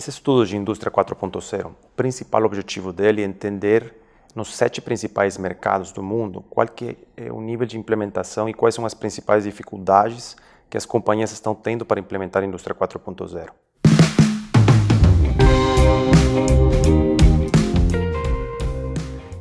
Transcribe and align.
Esse 0.00 0.08
estudo 0.08 0.46
de 0.46 0.56
indústria 0.56 0.90
4.0, 0.90 1.66
o 1.66 1.74
principal 1.94 2.42
objetivo 2.44 2.90
dele 2.90 3.20
é 3.20 3.26
entender 3.26 3.94
nos 4.34 4.56
sete 4.56 4.80
principais 4.80 5.36
mercados 5.36 5.92
do 5.92 6.02
mundo 6.02 6.42
qual 6.48 6.66
que 6.66 6.96
é 7.14 7.30
o 7.30 7.38
nível 7.38 7.66
de 7.66 7.76
implementação 7.76 8.48
e 8.48 8.54
quais 8.54 8.74
são 8.74 8.86
as 8.86 8.94
principais 8.94 9.44
dificuldades 9.44 10.38
que 10.70 10.78
as 10.78 10.86
companhias 10.86 11.32
estão 11.32 11.54
tendo 11.54 11.84
para 11.84 12.00
implementar 12.00 12.42
a 12.42 12.46
indústria 12.46 12.74
4.0. 12.74 13.50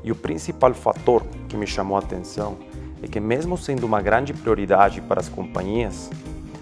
E 0.03 0.11
o 0.11 0.15
principal 0.15 0.73
fator 0.73 1.25
que 1.47 1.55
me 1.55 1.65
chamou 1.65 1.95
a 1.95 2.01
atenção 2.01 2.57
é 3.01 3.07
que 3.07 3.21
mesmo 3.21 3.57
sendo 3.57 3.85
uma 3.85 4.01
grande 4.01 4.33
prioridade 4.33 4.99
para 4.99 5.21
as 5.21 5.29
companhias, 5.29 6.09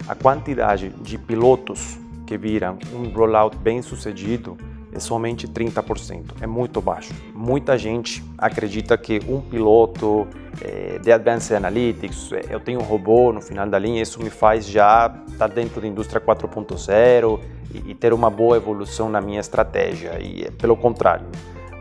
a 0.06 0.14
quantidade 0.14 0.90
de 0.90 1.18
pilotos 1.18 1.98
que 2.28 2.36
viram 2.36 2.78
um 2.92 3.08
rollout 3.08 3.56
bem 3.56 3.80
sucedido 3.80 4.54
é 4.92 5.00
somente 5.00 5.48
30%, 5.48 6.34
é 6.42 6.46
muito 6.46 6.80
baixo. 6.80 7.14
Muita 7.34 7.78
gente 7.78 8.22
acredita 8.36 8.98
que 8.98 9.20
um 9.26 9.40
piloto 9.40 10.26
é, 10.60 10.98
de 10.98 11.10
Advanced 11.10 11.56
Analytics, 11.56 12.32
é, 12.32 12.42
eu 12.50 12.60
tenho 12.60 12.80
um 12.80 12.82
robô 12.82 13.32
no 13.32 13.40
final 13.40 13.66
da 13.66 13.78
linha, 13.78 14.02
isso 14.02 14.22
me 14.22 14.28
faz 14.28 14.66
já 14.66 15.06
estar 15.26 15.48
tá 15.48 15.54
dentro 15.54 15.80
da 15.80 15.86
indústria 15.86 16.20
4.0 16.20 17.40
e, 17.72 17.90
e 17.90 17.94
ter 17.94 18.12
uma 18.12 18.28
boa 18.28 18.56
evolução 18.56 19.08
na 19.08 19.20
minha 19.20 19.40
estratégia. 19.40 20.18
E 20.20 20.50
pelo 20.52 20.76
contrário, 20.76 21.26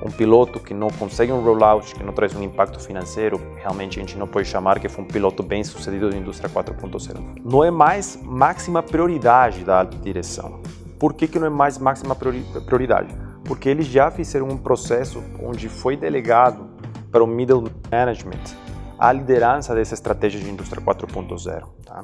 um 0.01 0.11
piloto 0.11 0.59
que 0.59 0.73
não 0.73 0.89
consegue 0.89 1.31
um 1.31 1.41
rollout, 1.41 1.95
que 1.95 2.03
não 2.03 2.13
traz 2.13 2.35
um 2.35 2.43
impacto 2.43 2.79
financeiro, 2.79 3.41
realmente 3.57 3.99
a 3.99 4.01
gente 4.01 4.17
não 4.17 4.27
pode 4.27 4.47
chamar 4.47 4.79
que 4.79 4.87
foi 4.87 5.03
um 5.03 5.07
piloto 5.07 5.41
bem 5.41 5.63
sucedido 5.63 6.09
da 6.09 6.17
indústria 6.17 6.49
4.0. 6.49 7.41
Não 7.43 7.63
é 7.63 7.71
mais 7.71 8.19
máxima 8.23 8.83
prioridade 8.83 9.63
da 9.63 9.79
alta 9.79 9.97
direção. 9.97 10.61
Por 10.99 11.13
que, 11.13 11.27
que 11.27 11.39
não 11.39 11.47
é 11.47 11.49
mais 11.49 11.77
máxima 11.77 12.15
prioridade? 12.15 13.15
Porque 13.43 13.69
eles 13.69 13.87
já 13.87 14.11
fizeram 14.11 14.47
um 14.47 14.57
processo 14.57 15.23
onde 15.41 15.69
foi 15.69 15.95
delegado 15.95 16.67
para 17.11 17.23
o 17.23 17.27
middle 17.27 17.69
management 17.91 18.67
a 18.99 19.11
liderança 19.11 19.75
dessa 19.75 19.93
estratégia 19.93 20.39
de 20.39 20.49
indústria 20.49 20.81
4.0. 20.81 21.63
Tá? 21.85 22.03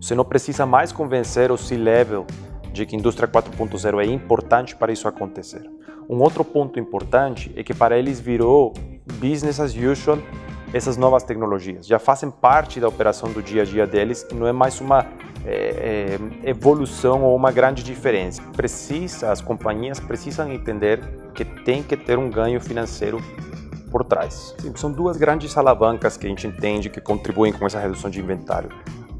Você 0.00 0.14
não 0.14 0.24
precisa 0.24 0.64
mais 0.64 0.92
convencer 0.92 1.50
o 1.50 1.58
C-level 1.58 2.26
de 2.72 2.86
que 2.86 2.94
a 2.94 2.98
indústria 2.98 3.28
4.0 3.28 4.02
é 4.02 4.06
importante 4.06 4.76
para 4.76 4.92
isso 4.92 5.08
acontecer. 5.08 5.68
Um 6.08 6.20
outro 6.20 6.44
ponto 6.44 6.78
importante 6.78 7.52
é 7.56 7.62
que 7.62 7.72
para 7.72 7.98
eles 7.98 8.18
virou 8.18 8.72
business 9.20 9.60
as 9.60 9.74
usual 9.74 10.18
essas 10.72 10.96
novas 10.96 11.22
tecnologias. 11.22 11.86
Já 11.86 11.98
fazem 11.98 12.30
parte 12.30 12.78
da 12.78 12.88
operação 12.88 13.32
do 13.32 13.42
dia 13.42 13.62
a 13.62 13.64
dia 13.64 13.86
deles 13.86 14.26
e 14.30 14.34
não 14.34 14.46
é 14.46 14.52
mais 14.52 14.80
uma 14.80 15.06
é, 15.44 16.18
é, 16.44 16.48
evolução 16.48 17.22
ou 17.22 17.34
uma 17.34 17.50
grande 17.50 17.82
diferença. 17.82 18.42
Precisa, 18.56 19.32
as 19.32 19.40
companhias 19.40 19.98
precisam 19.98 20.52
entender 20.52 21.00
que 21.34 21.44
tem 21.44 21.82
que 21.82 21.96
ter 21.96 22.18
um 22.18 22.30
ganho 22.30 22.60
financeiro 22.60 23.20
por 23.90 24.04
trás. 24.04 24.54
Sim, 24.58 24.72
são 24.76 24.92
duas 24.92 25.16
grandes 25.16 25.56
alavancas 25.56 26.16
que 26.16 26.26
a 26.26 26.28
gente 26.28 26.46
entende 26.46 26.88
que 26.88 27.00
contribuem 27.00 27.52
com 27.52 27.66
essa 27.66 27.80
redução 27.80 28.08
de 28.08 28.20
inventário. 28.20 28.70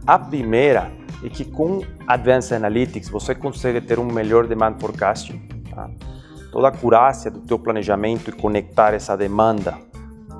A 0.07 0.19
primeira 0.19 0.93
é 1.23 1.29
que 1.29 1.45
com 1.45 1.83
Advanced 2.07 2.53
Analytics 2.53 3.09
você 3.09 3.35
consegue 3.35 3.81
ter 3.81 3.99
um 3.99 4.05
melhor 4.05 4.47
demand 4.47 4.77
forecasting. 4.79 5.41
Tá? 5.75 5.89
toda 6.51 6.69
a 6.69 6.71
acurácia 6.71 7.31
do 7.31 7.41
teu 7.41 7.59
planejamento 7.59 8.31
e 8.31 8.33
conectar 8.33 8.93
essa 8.93 9.17
demanda 9.17 9.79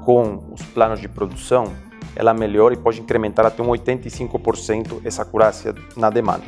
com 0.05 0.45
os 0.53 0.63
planos 0.63 1.01
de 1.01 1.09
produção, 1.09 1.73
ela 2.17 2.35
melhora 2.35 2.75
e 2.75 2.77
pode 2.77 3.01
incrementar 3.01 3.47
até 3.47 3.63
um 3.63 3.69
85% 3.69 5.03
essa 5.05 5.23
acurácia 5.23 5.75
na 5.97 6.11
demanda. 6.11 6.45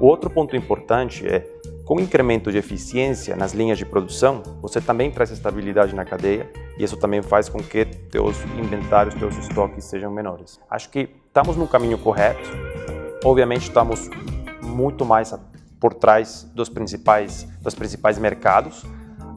O 0.00 0.06
outro 0.06 0.30
ponto 0.30 0.56
importante 0.56 1.26
é, 1.26 1.46
com 1.84 1.96
o 1.96 2.00
incremento 2.00 2.50
de 2.50 2.58
eficiência 2.58 3.36
nas 3.36 3.52
linhas 3.52 3.78
de 3.78 3.84
produção, 3.84 4.42
você 4.60 4.80
também 4.80 5.10
traz 5.10 5.30
estabilidade 5.30 5.94
na 5.94 6.04
cadeia 6.04 6.50
e 6.78 6.84
isso 6.84 6.96
também 6.96 7.22
faz 7.22 7.48
com 7.48 7.58
que 7.58 7.84
teus 7.84 8.42
inventários, 8.58 9.14
teus 9.14 9.36
estoques 9.36 9.84
sejam 9.84 10.10
menores. 10.10 10.58
Acho 10.70 10.88
que 10.90 11.10
estamos 11.26 11.56
no 11.56 11.68
caminho 11.68 11.98
correto. 11.98 12.73
Obviamente 13.24 13.62
estamos 13.62 14.10
muito 14.62 15.04
mais 15.04 15.34
por 15.80 15.94
trás 15.94 16.46
dos 16.54 16.68
principais, 16.68 17.48
dos 17.62 17.74
principais 17.74 18.18
mercados, 18.18 18.84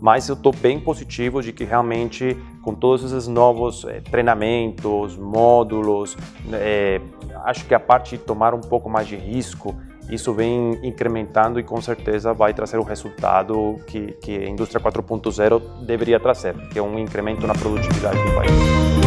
mas 0.01 0.27
eu 0.27 0.35
estou 0.35 0.53
bem 0.53 0.79
positivo 0.79 1.41
de 1.41 1.53
que 1.53 1.63
realmente 1.63 2.37
com 2.61 2.75
todos 2.75 3.03
esses 3.05 3.27
novos 3.27 3.85
é, 3.85 4.01
treinamentos, 4.01 5.15
módulos, 5.17 6.17
é, 6.51 6.99
acho 7.45 7.65
que 7.65 7.73
a 7.73 7.79
parte 7.79 8.17
de 8.17 8.23
tomar 8.23 8.53
um 8.53 8.59
pouco 8.59 8.89
mais 8.89 9.07
de 9.07 9.15
risco, 9.15 9.73
isso 10.09 10.33
vem 10.33 10.77
incrementando 10.83 11.59
e 11.59 11.63
com 11.63 11.81
certeza 11.81 12.33
vai 12.33 12.53
trazer 12.53 12.77
o 12.77 12.83
resultado 12.83 13.79
que, 13.87 14.11
que 14.21 14.37
a 14.37 14.49
indústria 14.49 14.81
4.0 14.81 15.85
deveria 15.85 16.19
trazer, 16.19 16.55
que 16.69 16.77
é 16.77 16.81
um 16.81 16.99
incremento 16.99 17.47
na 17.47 17.53
produtividade 17.53 18.17
do 18.17 18.35
país. 18.35 19.06